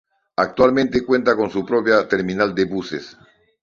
[0.37, 3.15] Actualmente cuenta con su propia Terminal de Buses.